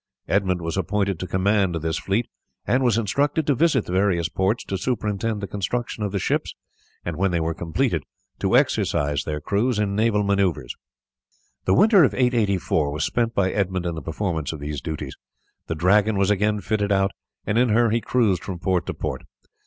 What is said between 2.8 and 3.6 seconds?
was instructed to